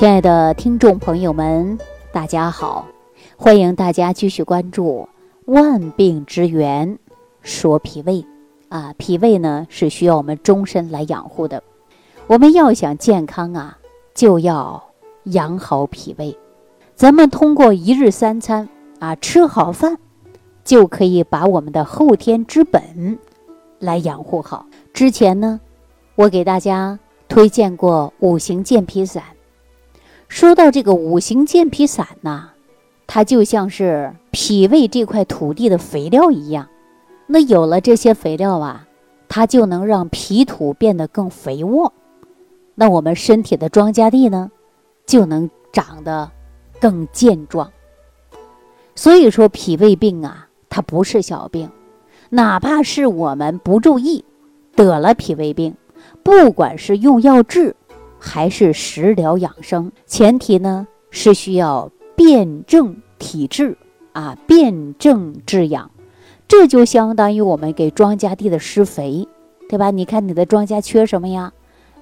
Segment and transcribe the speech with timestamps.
[0.00, 1.78] 亲爱的听众朋友们，
[2.10, 2.86] 大家好，
[3.36, 5.06] 欢迎大家继续关注
[5.52, 6.98] 《万病之源
[7.42, 8.14] 说脾胃》
[8.70, 11.62] 啊，脾胃呢是需要我们终身来养护的。
[12.28, 13.76] 我们要想健康啊，
[14.14, 14.82] 就要
[15.24, 16.34] 养好脾胃。
[16.94, 18.66] 咱们通过一日三餐
[19.00, 19.98] 啊，吃好饭，
[20.64, 23.18] 就可以把我们的后天之本
[23.78, 24.64] 来养护好。
[24.94, 25.60] 之前呢，
[26.14, 26.98] 我给大家
[27.28, 29.22] 推荐过五行健脾散。
[30.30, 32.50] 说到这个五行健脾散呐，
[33.08, 36.68] 它就像是脾胃这块土地的肥料一样。
[37.26, 38.86] 那有了这些肥料啊，
[39.28, 41.92] 它就能让脾土变得更肥沃。
[42.76, 44.52] 那我们身体的庄稼地呢，
[45.04, 46.30] 就能长得
[46.80, 47.70] 更健壮。
[48.94, 51.68] 所以说，脾胃病啊，它不是小病，
[52.30, 54.24] 哪怕是我们不注意
[54.76, 55.74] 得了脾胃病，
[56.22, 57.74] 不管是用药治。
[58.20, 63.76] 还是食疗养生，前提呢是需要辨证体质
[64.12, 65.90] 啊，辨证治养，
[66.46, 69.26] 这就相当于我们给庄稼地的施肥，
[69.68, 69.90] 对吧？
[69.90, 71.52] 你看你的庄稼缺什么呀？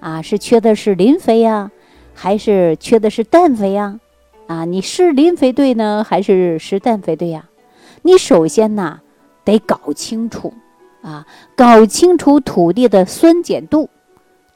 [0.01, 1.71] 啊，是缺的是磷肥呀，
[2.15, 4.01] 还是缺的是氮肥呀？
[4.49, 7.49] 啊，你施磷肥对呢，还是施氮肥对呀？
[8.03, 9.01] 你首先呢
[9.45, 10.53] 得搞清楚
[11.03, 13.89] 啊，搞清楚土地的酸碱度，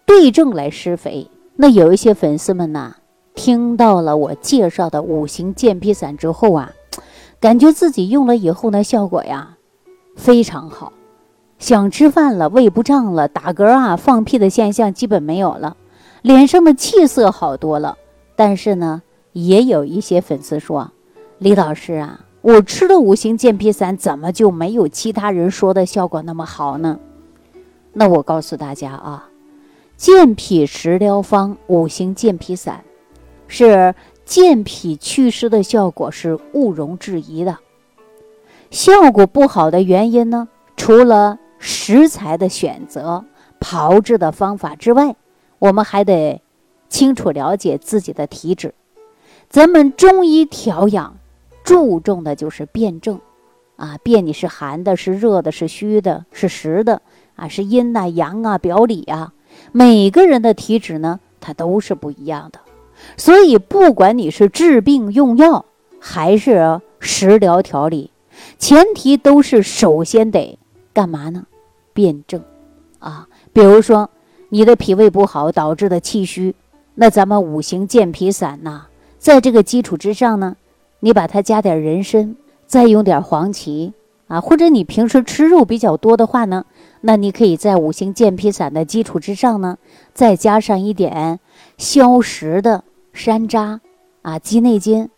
[0.05, 1.29] 对症来施肥。
[1.55, 2.97] 那有一些粉丝们呢，
[3.35, 6.73] 听到了我介绍的五行健脾散之后啊，
[7.39, 9.57] 感觉自己用了以后呢，效果呀
[10.17, 10.93] 非常好，
[11.59, 15.77] 想吃饭了，胃不胀了，打嗝啊、放屁的现象基本没有了，
[16.23, 17.97] 脸上的气色好多了。
[18.35, 20.91] 但是呢，也有一些粉丝说，
[21.39, 26.99] 李老师啊，我吃的五行健脾散怎么就没有其他人说的效果那么好呢？
[27.93, 29.29] 那我告诉大家啊。
[30.03, 32.83] 健脾食疗方五行健脾散，
[33.47, 37.59] 是健脾祛湿的效果是毋庸置疑的。
[38.69, 43.25] 效果不好的原因呢，除了食材的选择、
[43.61, 45.15] 炮制的方法之外，
[45.61, 46.43] 我们还得
[46.89, 48.75] 清楚了解自己的体质。
[49.49, 51.17] 咱们中医调养
[51.63, 53.21] 注重的就是辨证，
[53.77, 57.03] 啊，辨你是寒的、是热的、是虚的、是实的，
[57.37, 59.33] 啊，是阴呐、阳啊、表里啊。
[59.71, 62.59] 每个人的体质呢，它都是不一样的，
[63.17, 65.65] 所以不管你是治病用药
[66.01, 68.11] 还是食疗调理，
[68.59, 70.59] 前提都是首先得
[70.93, 71.47] 干嘛呢？
[71.93, 72.43] 辨证
[72.99, 73.29] 啊。
[73.53, 74.11] 比如说
[74.49, 76.55] 你的脾胃不好导致的气虚，
[76.95, 78.87] 那咱们五行健脾散呐，
[79.19, 80.57] 在这个基础之上呢，
[81.01, 82.37] 你把它加点人参，
[82.67, 83.93] 再用点黄芪
[84.33, 86.65] 啊，或者你平时吃肉比较多的话呢。
[87.03, 89.77] 那你可以在五行健脾散的基础之上呢，
[90.15, 91.39] 再加上一点
[91.77, 92.83] 消食的
[93.13, 93.81] 山楂
[94.23, 95.11] 啊、鸡内金，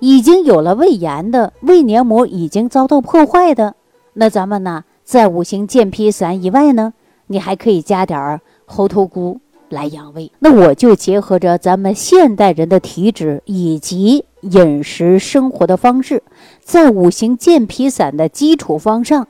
[0.00, 3.76] 已经有了胃炎的胃黏膜已经遭到破坏的，
[4.14, 6.92] 那咱们呢，在五行健脾散以外呢，
[7.28, 10.30] 你还可以加点儿猴头菇来养胃。
[10.38, 16.22] 那我就结合着咱们现代人的体质以及饮食生活的方式，
[16.60, 19.28] 在五行健脾散的基础方上，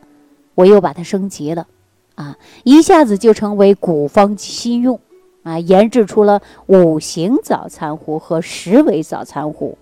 [0.55, 1.67] 我又把它升级了。
[2.15, 4.99] 啊，一下子就成为古方新用，
[5.43, 9.77] 啊，研制出了五行早餐壶和十味早餐壶，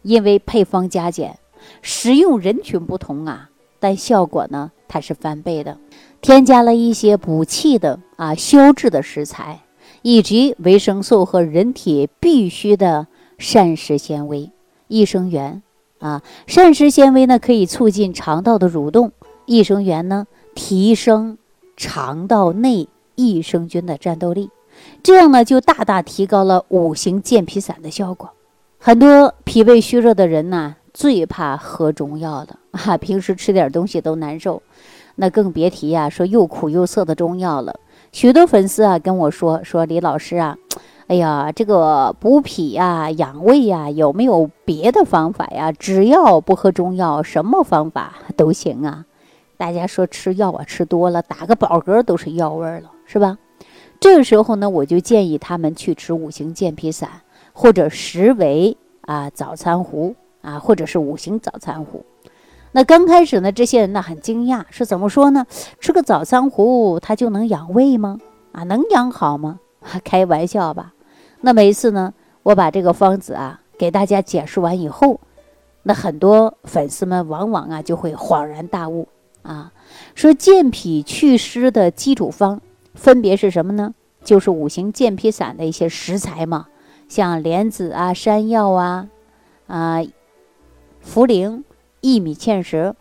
[0.00, 1.38] 因为配方加减，
[1.82, 5.76] 使用人群不同啊，但效果呢，它是翻倍的。
[6.22, 9.60] 添加了一些补气的啊、消滞的食材，
[10.04, 14.52] 以及维生素和人体必需的膳食纤维、
[14.86, 15.62] 益生元
[15.98, 16.22] 啊。
[16.46, 19.08] 膳食纤维呢，可以促进肠道的蠕动；
[19.46, 21.38] 益生元呢，提升。
[21.76, 24.48] 肠道内益生菌的战斗力，
[25.02, 28.30] 这样呢就大大提高了五行健脾散的效果。
[28.78, 32.96] 很多脾胃虚弱的人呢，最怕喝中药了啊！
[32.96, 34.62] 平时吃点东西都难受，
[35.16, 37.74] 那更别提呀，说又苦又涩的中药了。
[38.14, 40.56] 许多粉丝啊跟我说说李老师啊，
[41.08, 45.72] 哎呀，这个补脾呀、养胃呀，有没有别的方法呀？
[45.72, 49.04] 只要不喝中药，什么方法 都行啊。
[49.56, 53.36] 大家说吃药啊，吃多了打个饱嗝都是药味儿了，是吧？
[53.98, 57.10] 这个时候呢，我就建议他们去吃五行健脾散，
[57.52, 62.06] 或者十味啊早餐糊啊，或者是五行早餐糊。
[62.76, 65.46] 那刚开始呢，这些人呢很惊讶，是怎么说呢？
[65.78, 68.18] 吃个早餐壶它就能养胃吗？
[68.50, 69.60] 啊，能养好吗？
[70.02, 70.92] 开玩笑吧。
[71.42, 72.12] 那每一次呢，
[72.42, 75.20] 我把这个方子啊给大家解释完以后，
[75.84, 79.06] 那很多粉丝们往往啊就会恍然大悟。
[79.42, 79.72] 啊，
[80.16, 82.60] 说健脾祛湿的基础方
[82.94, 83.94] 分别是什么呢？
[84.24, 86.66] 就是五行健脾散的一些食材嘛，
[87.08, 89.06] 像莲子啊、山药啊、
[89.68, 90.00] 啊
[91.06, 91.62] 茯苓、
[92.04, 92.94] 薏米、芡实，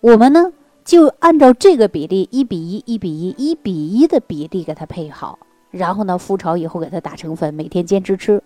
[0.00, 0.52] 我们呢
[0.84, 5.40] 就按照这个比例，一比一、一比一、一比一的比例给它配好，
[5.72, 8.40] 然后呢复炒以后给它打成粉，每天坚持吃。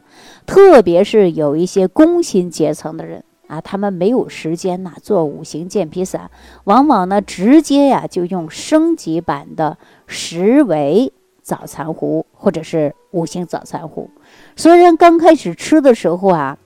[0.47, 6.31] 特别是有一些工薪阶层的人啊，他们没有时间呐做五行健脾散，
[6.65, 9.77] 往往呢直接呀就用升级版的
[10.07, 14.09] 十维早餐糊或者是五行早餐糊。
[14.57, 16.57] 虽然刚开始吃的时候啊，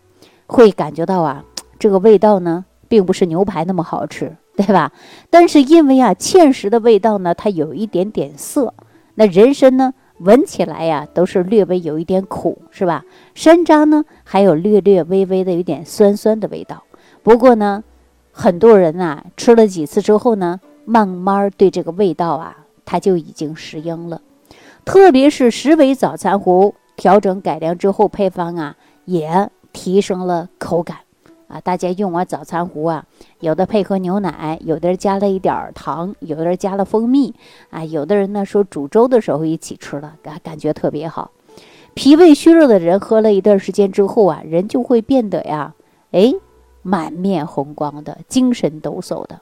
[0.47, 1.45] 会感觉到啊。
[1.81, 4.93] 这个味道呢，并不是牛排那么好吃，对吧？
[5.31, 8.75] 但是因为啊，芡实的味道呢，它有一点点涩。
[9.15, 13.05] 那人参呢，闻起来呀，都是略微有一点苦，是吧？
[13.35, 16.85] 山楂呢，还有略略微微的有点酸酸的味道。
[17.23, 17.83] 不过呢，
[18.33, 24.23] 很多人啊，吃了几次之后呢，慢慢对这个味道啊，他就已经适应了。
[24.85, 30.99] 特别是十味早餐糊调整改良之后，配方啊，也提升了口感。
[31.49, 33.05] 啊，大家用完早餐糊啊，
[33.41, 37.35] 有的配合牛奶，有的人加了一点糖，有的人加了蜂蜜，
[37.71, 41.31] 啊，有的人呢说煮粥的时候一起吃了，感感觉特别好。
[41.95, 45.75] 脾胃虚弱的人喝了一段时间之后啊，人就会变得呀，
[46.13, 46.33] 哎，
[46.83, 49.41] 满面红光的，精神抖擞的。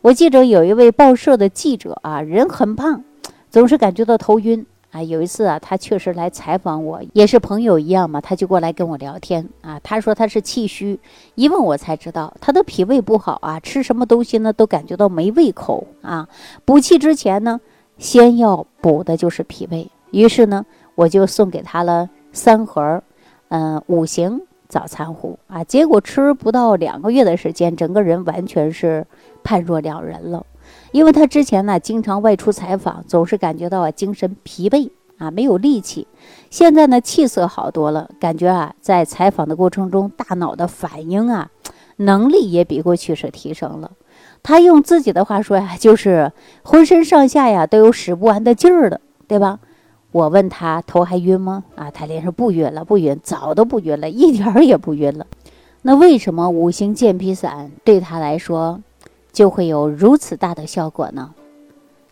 [0.00, 3.02] 我记着有一位报社的记者啊，人很胖，
[3.50, 4.64] 总是感觉到头晕。
[4.90, 9.78] 啊，有一次啊，他确实来采访我，也是朋友一样嘛，他就过来跟我聊天啊。
[9.82, 10.98] 他说他是气虚，
[11.34, 16.26] 一问我才知道他的脾胃不好啊，吃什么东西呢都感觉到没胃口啊。
[16.64, 17.60] 补气之前呢，
[17.98, 19.90] 先要补的就是脾胃。
[20.10, 20.64] 于是呢，
[20.94, 23.02] 我就送给他了三盒，
[23.48, 25.62] 嗯，五行早餐糊啊。
[25.64, 29.06] 结果吃不到两个月的时间，整个人完全是
[29.44, 30.46] 判若两人了。
[30.92, 36.06] 因为他之前呢，经常外出采访，总是感觉到啊精神疲惫啊，没有力气。
[36.50, 41.50] 现在呢，气色好多了，感觉啊，在采访的过程中，大脑的反应啊，
[41.96, 43.92] 能力也比过去是提升了。
[44.42, 46.32] 他用自己的话说呀，就是
[46.62, 49.58] 浑身上下呀都有使不完的劲儿了，对吧？
[50.10, 51.64] 我问他头还晕吗？
[51.74, 55.26] 啊，他连说不晕了，不晕，早都不晕了，一点儿也不晕了。
[55.82, 58.80] 那为什么五行健脾散对他来说？
[59.32, 61.34] 就会有如此大的效果呢？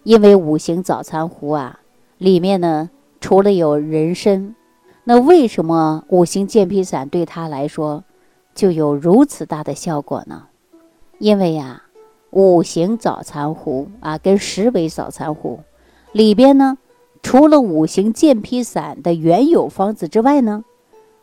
[0.03, 1.81] 因为五行早餐糊啊，
[2.19, 2.91] 里面呢
[3.21, 4.55] 除了有人参，
[5.03, 8.05] 那为什么五行健脾散对他来说
[8.55, 10.45] 就有如此大的效果呢？
[11.19, 11.83] 因为呀，
[12.31, 15.61] 五行早餐糊啊，跟十味早餐糊
[16.13, 16.79] 里边呢，
[17.23, 20.65] 除了五行健脾散的原有方子之外呢，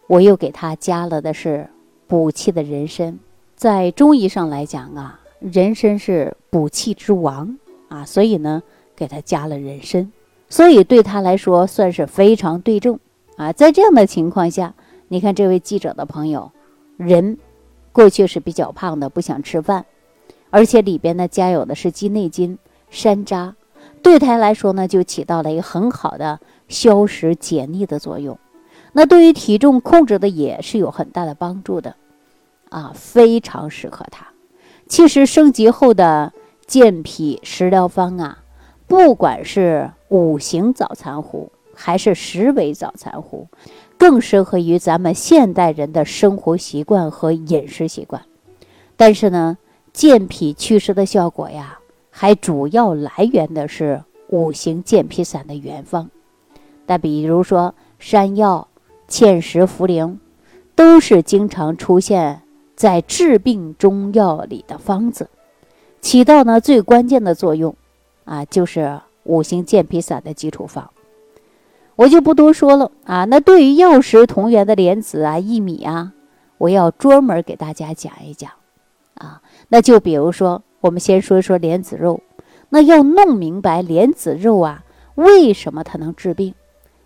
[0.07, 1.69] 我又给他加了的是
[2.07, 3.17] 补气的人参。
[3.55, 5.21] 在中医上来讲啊。
[5.51, 7.57] 人参是补气之王
[7.89, 8.63] 啊，所以呢，
[8.95, 10.09] 给他加了人参，
[10.47, 12.97] 所以对他来说算是非常对症
[13.35, 13.51] 啊。
[13.51, 14.73] 在这样的情况下，
[15.09, 16.53] 你看这位记者的朋友，
[16.95, 17.37] 人
[17.91, 19.85] 过去是比较胖的，不想吃饭，
[20.49, 22.57] 而且里边呢加有的是鸡内金、
[22.89, 23.55] 山楂，
[24.01, 26.39] 对他来说呢就起到了一个很好的
[26.69, 28.39] 消食解腻的作用。
[28.93, 31.97] 那对于体重控制的也是有很大的帮助的
[32.69, 34.27] 啊，非常适合他。
[34.93, 36.31] 其实升级后的
[36.67, 38.43] 健脾食疗方啊，
[38.85, 43.47] 不管是五行早餐糊还是十味早餐糊，
[43.97, 48.21] 更适合于咱们现代人的生活习惯和饮食习惯。
[48.95, 49.57] 但是呢，
[49.91, 51.79] 健脾祛湿的效果呀，
[52.11, 56.07] 还主要来源的是五行健脾散的原方。
[56.85, 58.67] 那比如说山药、
[59.09, 60.17] 芡实、茯苓，
[60.75, 62.42] 都是经常出现。
[62.75, 65.29] 在治病中药里的方子，
[66.01, 67.75] 起到呢最关键的作用，
[68.25, 70.89] 啊，就是五行健脾散的基础方。
[71.95, 73.25] 我就不多说了啊。
[73.25, 76.13] 那对于药食同源的莲子啊、薏米啊，
[76.57, 78.49] 我要专门给大家讲一讲
[79.13, 79.41] 啊。
[79.69, 82.19] 那就比如说，我们先说一说莲子肉。
[82.69, 86.55] 那要弄明白莲子肉啊，为什么它能治病？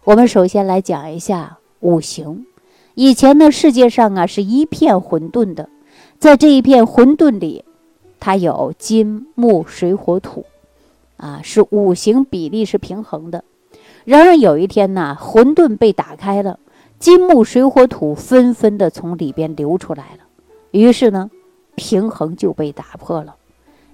[0.05, 2.46] 我们首先来讲一下五行。
[2.99, 5.69] 以前呢，世界上啊是一片混沌的，
[6.17, 7.63] 在这一片混沌里，
[8.19, 10.47] 它有金木水火土，
[11.17, 13.43] 啊，是五行比例是平衡的。
[14.03, 16.57] 然而有一天呢，混沌被打开了，
[16.97, 20.23] 金木水火土纷纷的从里边流出来了，
[20.71, 21.29] 于是呢，
[21.75, 23.35] 平衡就被打破了。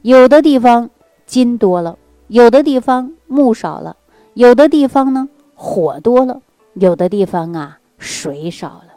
[0.01, 0.89] 有的地方
[1.25, 1.97] 金多了，
[2.29, 3.97] 有的地方木少了，
[4.33, 6.41] 有的地方呢火多了，
[6.75, 8.92] 有的地方啊水少了。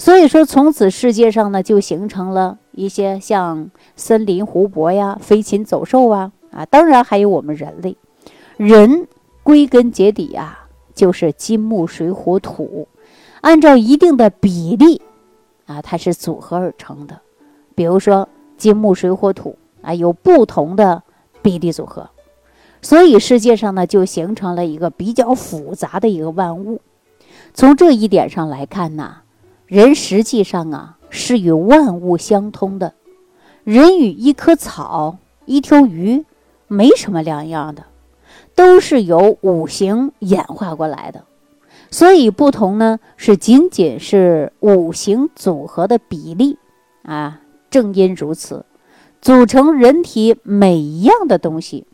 [0.00, 7.96] 所以说，从此世界上呢，就形成了一些像森林、湖泊呀、飞禽走兽啊，啊，当然还有我们人类。
[8.56, 9.08] 人
[9.42, 12.86] 归根结底啊，就是金木水火土，
[13.40, 15.02] 按照一定的比例
[15.66, 17.20] 啊，它是组合而成的。
[17.74, 21.02] 比如说金木水火土啊，有不同的
[21.42, 22.08] 比例组合，
[22.80, 26.80] 所以世界上呢就形成了一个比较复杂的一个万物。
[27.52, 29.16] 从这一点上来看呢，
[29.68, 32.94] 人实际上啊是与万物相通的，
[33.64, 36.24] 人与一棵草、一条鱼
[36.68, 37.84] 没什么两样的，
[38.54, 41.24] 都是由五行演化过来的。
[41.90, 46.56] 所以不同呢是仅仅是五行组合的比例
[47.02, 47.42] 啊。
[47.68, 48.64] 正因如此，
[49.20, 51.86] 组成人体每一样的东西，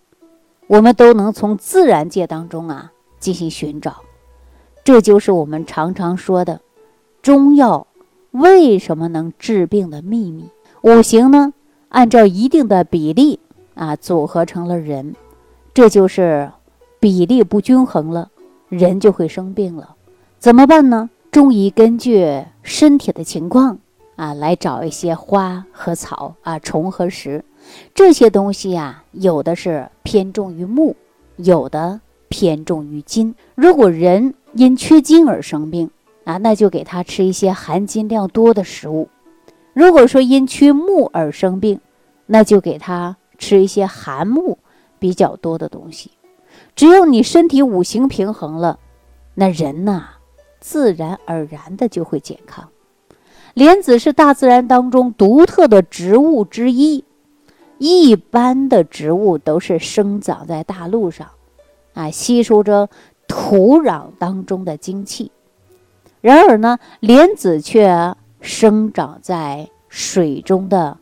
[0.69, 3.97] 我们都能从自然界当中啊进行寻找。
[4.85, 6.61] 这就是我们常常说的
[7.25, 7.87] 中药
[8.33, 10.51] 为什么能治病的秘密。
[10.83, 11.55] 五行呢，
[11.89, 13.41] 按照一定的比例
[13.73, 15.15] 啊组合成了人，
[15.73, 16.53] 这就是
[17.01, 18.31] 比例不均衡了，
[18.69, 19.97] 人就会生病了。
[20.39, 21.09] 怎么办呢？
[21.31, 23.79] 中医根据身体的情况。
[24.17, 27.45] 啊，来找一些花和草啊，虫和石，
[27.95, 30.95] 这些东西啊，有的是偏重于木，
[31.35, 33.35] 有的偏重于金。
[33.57, 35.91] 如果人因缺金而生病
[36.25, 39.09] 啊，那就给他吃一些含金量多的食物；
[39.73, 41.81] 如果说因缺木而生病，
[42.27, 44.59] 那就给他吃一些含木
[44.99, 46.11] 比较多的东西。
[46.75, 48.79] 只要你身体五行平衡了，
[49.35, 50.05] 那人呐，
[50.61, 52.69] 自然而然的就会健康。
[53.53, 57.05] 莲子是大自然当中独特的植物之一，
[57.79, 61.29] 一般的植物都是生长在大陆上，
[61.93, 62.89] 啊，吸收着
[63.29, 65.31] 土壤当中的精气。
[66.25, 70.97] 然而呢，莲子却生长在水中的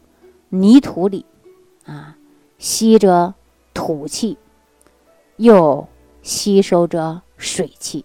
[0.48, 1.24] 泥土里，
[1.86, 2.16] 啊，
[2.58, 3.32] 吸着
[3.72, 4.36] 土气，
[5.36, 5.86] 又
[6.22, 8.04] 吸收着水气。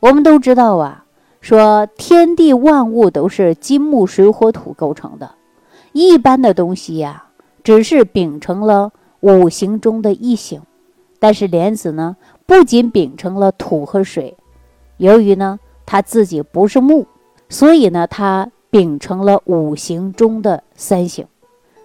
[0.00, 1.06] 我们都知道啊。
[1.40, 5.30] 说天地万物都是金木水火土构成的，
[5.92, 7.28] 一般的东西呀，
[7.64, 10.60] 只是秉承了五行中的一行，
[11.18, 14.36] 但是莲子呢，不仅秉承了土和水，
[14.98, 15.58] 由于呢
[15.90, 17.06] 它自己不是木，
[17.48, 21.26] 所以呢它秉承了五行中的三行，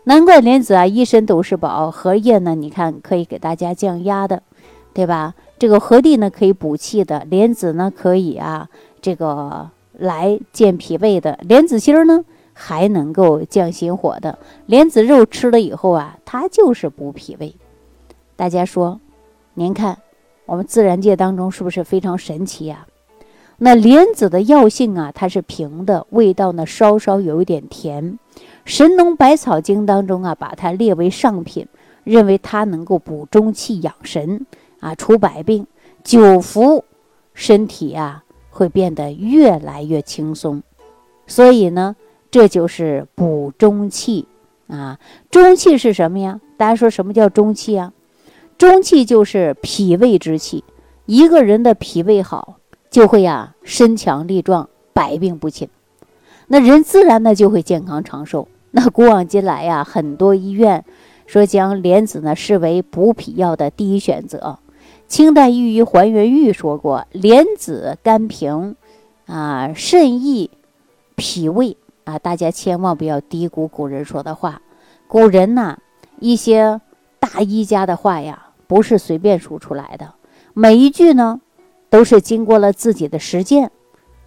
[0.04, 4.44] 难怪莲子啊一身都是宝，荷叶呢你看可以给大家降压的，
[4.94, 5.36] 对吧？
[5.58, 8.68] 这个荷蒂呢可以补气的，莲子呢可以啊。
[9.02, 14.38] 这个来健脾胃的莲子心儿呢，还能够降心火的。
[14.66, 17.56] 莲子肉吃了以后啊，它就是补脾胃。
[18.36, 19.00] 大家说，
[19.54, 19.98] 您看
[20.46, 22.86] 我们自然界当中是不是非常神奇呀？
[23.58, 28.20] 那莲子的药性啊，它是平的，味道呢稍稍有一点甜。
[28.66, 31.68] 《神农百草经》当中啊，把它列为上品，
[32.04, 34.46] 认为它能够补中气、养神
[34.80, 35.68] 啊，除百病。
[36.04, 36.84] 久服
[37.34, 38.24] 身体啊。
[38.56, 40.62] 会变得越来越轻松，
[41.26, 41.96] 所以呢，
[42.30, 44.28] 这就是补中气
[44.68, 45.00] 啊。
[45.32, 46.40] 中气是什么呀？
[46.56, 47.94] 大家说什么叫中气啊？
[48.56, 50.64] 中气就是脾胃之气。
[51.08, 52.60] 一个人的脾胃好，
[52.94, 55.68] 就会呀身强力壮，百病不侵。
[56.46, 58.48] 那人自然呢就会健康长寿。
[58.70, 60.86] 那古往今来呀，很多医院
[61.26, 64.60] 说将莲子呢视为补脾药的第一选择。
[65.08, 68.76] 清代御医还元玉说过：“莲子甘平，
[69.26, 70.52] 啊，肾益，
[71.16, 74.62] 脾胃啊，大家千万不要低估古人说的话。
[75.08, 75.80] 古人呐，
[76.20, 76.80] 一些
[77.20, 80.14] 大医家的话呀，不是随便说出来的，
[80.54, 81.42] 每一句呢，
[81.94, 83.70] 都是经过了自己的实践。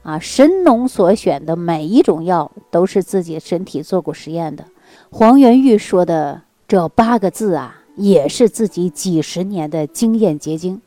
[0.04, 4.64] 啊，神农所选的每一种药，都是自己身体做过实验的。
[5.10, 10.82] 黄元玉说的这八个字啊。”也是自己几十年的经验结晶。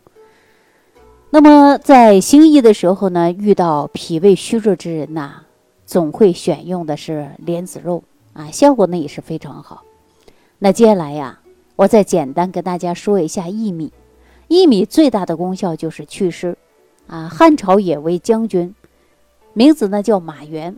[1.31, 5.41] 那么在行医的时候呢，遇到脾胃虚弱之人呐，
[5.88, 9.81] 总会选用的是莲子肉啊，效果呢也是非常好。
[10.59, 11.39] 那接下来呀，
[11.75, 13.91] 我再简单跟大家说一下薏米。
[14.48, 16.55] 薏米最大的功效就是祛湿
[17.09, 17.27] 啊。
[17.27, 18.73] 汉朝也为将军，
[19.53, 20.77] 名字呢叫马援。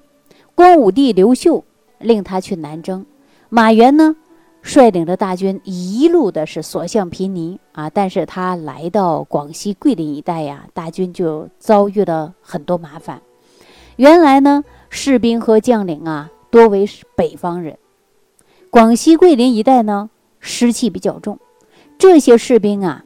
[0.56, 1.64] 光武帝刘秀
[2.00, 3.06] 令他去南征，
[3.50, 4.16] 马援呢。
[4.64, 7.90] 率领着大军一路的是所向披靡啊！
[7.90, 13.24] 但是他来到广西桂林一带呀，大军就遭遇了很多麻烦。
[13.96, 17.80] 原来呢，士兵和将领啊多为北方人，
[18.70, 21.40] 广西桂林一带呢湿气比较重，
[21.98, 23.04] 这些士兵啊，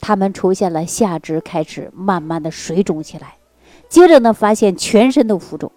[0.00, 3.36] 他们出现了下肢开始慢慢的水肿起来，
[3.88, 5.72] 接着呢发现全身都浮肿，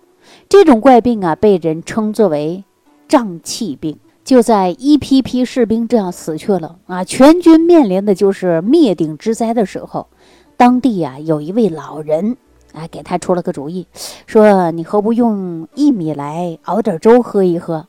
[0.47, 2.63] 这种怪病啊被人称作为
[3.07, 3.97] 胀气病。
[4.23, 10.07] 就在一批批士兵这样死去了啊，全军面临的就是灭顶之灾的时候，
[10.55, 12.37] 当地啊有一位老人
[12.71, 13.87] 啊，给他出了个主意，
[14.27, 17.87] 说你何不用薏米来熬点粥喝一喝？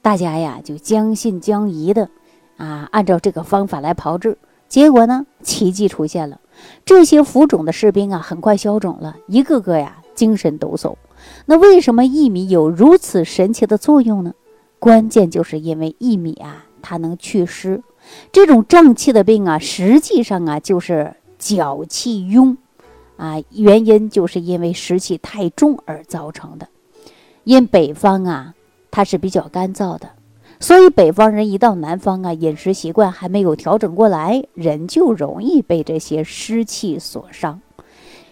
[0.00, 2.08] 大家呀就将信将疑的
[2.56, 4.38] 啊，按照这个方法来炮制，
[4.74, 6.40] 结果呢，奇迹出现了，
[6.84, 10.96] 这些浮肿的士兵啊，很快消肿了，一个个呀精神抖擞。
[11.46, 14.34] 那为什么薏米有如此神奇的作用呢？
[14.80, 17.84] 关键就是因为薏米啊，它能祛湿。
[18.32, 22.56] 这种胀气的病啊，实际上啊就是脚气壅，
[23.16, 26.66] 啊，原因就是因为湿气太重而造成的。
[27.44, 28.54] 因北方啊，
[28.90, 30.08] 它是比较干燥的，
[30.64, 37.60] 所以北方人一到南方啊，饮食习惯还没有调整过来，人就容易被这些湿气所伤。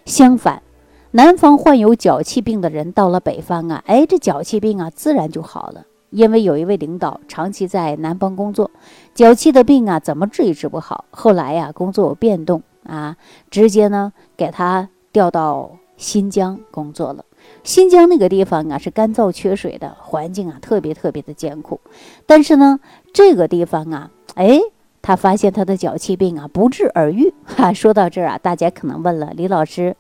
[0.07, 0.62] 相反，
[1.11, 5.85] 南方患有脚气病的人到了北方啊，哎，这脚气病啊自然就好了。
[6.09, 8.71] 因为有一位领导长期在南方工作，
[9.15, 11.05] 脚气的病啊怎么治也治不好。
[11.11, 13.15] 后来呀，工作有变动啊，
[13.51, 17.27] 直接呢给他调到新疆工作了。
[17.65, 21.81] 新疆那个地方啊是干燥缺水的环境啊，特别特别的艰苦。
[22.27, 22.81] 但是呢，
[23.13, 24.61] 这个地方啊，哎，
[25.01, 27.33] 他发现他的脚气病啊不治而愈。
[27.45, 29.97] 哈， 说到这儿啊，大家可能问了，李老师，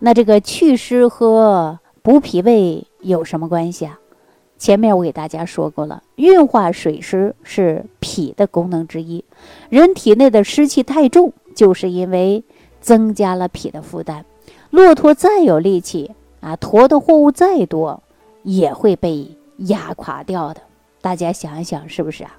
[0.00, 3.98] 那这个祛湿和补脾胃有什么关系啊？
[4.58, 9.24] 前面我给大家说过了，运化水湿是脾的功能之一。
[9.68, 12.44] 人体内的湿气太重，就是因为
[12.80, 14.24] 增加了脾的负担。
[14.70, 18.02] 骆驼再有力气啊，驮的货物再多，
[18.42, 20.60] 也会被压垮掉的。
[21.00, 22.36] 大家想一想，是不是啊？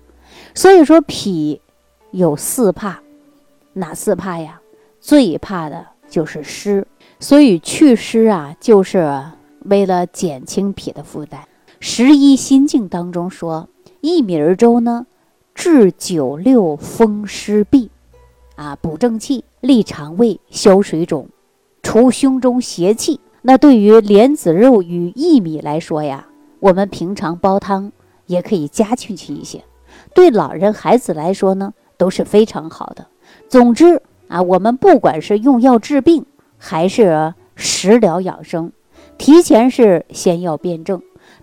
[0.54, 1.60] 所以说脾
[2.12, 3.02] 有四怕，
[3.74, 4.60] 哪四怕呀？
[5.00, 6.86] 最怕的就是湿，
[7.20, 9.24] 所以祛湿啊，就是
[9.62, 11.48] 为了减轻脾的负担。
[11.80, 13.68] 十一心境当中说，
[14.02, 15.06] 薏米儿粥呢，
[15.56, 17.90] 治九六风湿痹，
[18.56, 21.28] 啊，补正气，利肠胃，消水肿，
[21.82, 23.20] 除胸中邪气。
[23.46, 26.28] 那对于莲子肉与薏米来说呀，
[26.62, 27.92] 我们平常煲汤
[28.26, 29.64] 也可以加进去一些。
[30.16, 33.06] 对老人孩子来说呢，都是非常好的。
[33.50, 36.26] 总之啊，我们不管是用药治病，
[36.58, 38.72] 还是食疗养生，
[39.18, 41.02] 提前是先要辩证。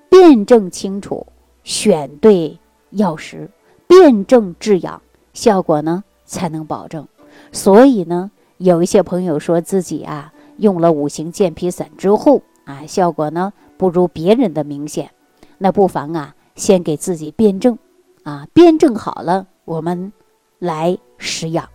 [0.09, 1.27] 辩证清楚，
[1.63, 2.59] 选对
[2.91, 3.51] 药食，
[3.87, 5.03] 辩证治养，
[5.35, 7.07] 效果呢才能保证。
[7.53, 15.11] 所以呢，有一些朋友说自己啊用了五行健脾散之后啊，效果呢不如别人的明显。
[15.59, 17.79] 那不妨啊先给自己辩证，
[18.23, 20.13] 啊辩证好了，我们
[20.59, 21.69] 来食养。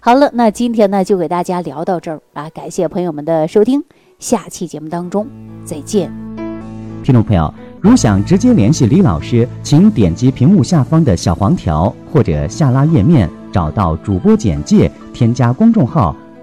[0.00, 3.82] 好了，那今天呢就给大家聊到这儿啊，感谢朋友们的收听，
[4.18, 5.26] 下期节目当中
[5.64, 6.12] 再见，
[7.02, 7.52] 听众朋友。
[7.80, 16.16] 如想直接联系李老师，请点击屏幕下方的小黄条，或者下拉页面找到主播简介，添加公众号“